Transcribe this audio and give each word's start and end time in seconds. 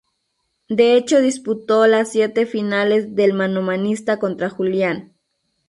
De 0.67 0.95
hecho 0.97 1.21
disputó 1.21 1.85
las 1.85 2.11
siete 2.13 2.47
finales 2.47 3.13
del 3.15 3.33
manomanista 3.33 4.17
contra 4.17 4.49
Julián. 4.49 5.13